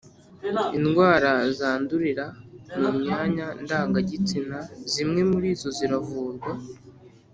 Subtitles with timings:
[0.77, 2.25] Indwara zandurira
[2.81, 4.57] mu myanya ndangagitsina
[4.93, 6.51] zimwe murizo ziravurwa